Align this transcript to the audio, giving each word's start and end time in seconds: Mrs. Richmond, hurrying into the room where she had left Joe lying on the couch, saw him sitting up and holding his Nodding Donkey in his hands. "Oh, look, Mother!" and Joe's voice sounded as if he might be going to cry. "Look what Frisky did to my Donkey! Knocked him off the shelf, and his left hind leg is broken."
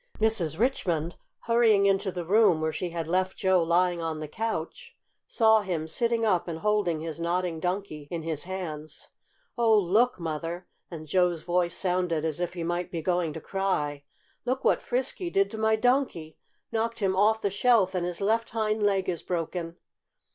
Mrs. 0.17 0.57
Richmond, 0.57 1.15
hurrying 1.41 1.85
into 1.85 2.11
the 2.11 2.25
room 2.25 2.59
where 2.59 2.71
she 2.71 2.89
had 2.89 3.07
left 3.07 3.37
Joe 3.37 3.61
lying 3.61 4.01
on 4.01 4.19
the 4.19 4.27
couch, 4.27 4.95
saw 5.27 5.61
him 5.61 5.87
sitting 5.87 6.25
up 6.25 6.47
and 6.47 6.57
holding 6.57 7.01
his 7.01 7.19
Nodding 7.19 7.59
Donkey 7.59 8.07
in 8.09 8.23
his 8.23 8.45
hands. 8.45 9.09
"Oh, 9.59 9.77
look, 9.77 10.19
Mother!" 10.19 10.65
and 10.89 11.05
Joe's 11.05 11.43
voice 11.43 11.77
sounded 11.77 12.25
as 12.25 12.39
if 12.39 12.55
he 12.55 12.63
might 12.63 12.89
be 12.89 13.03
going 13.03 13.31
to 13.33 13.39
cry. 13.41 14.03
"Look 14.43 14.63
what 14.63 14.81
Frisky 14.81 15.29
did 15.29 15.51
to 15.51 15.59
my 15.59 15.75
Donkey! 15.75 16.39
Knocked 16.71 16.97
him 16.97 17.15
off 17.15 17.39
the 17.41 17.51
shelf, 17.51 17.93
and 17.93 18.03
his 18.03 18.21
left 18.21 18.49
hind 18.49 18.81
leg 18.81 19.07
is 19.07 19.21
broken." 19.21 19.77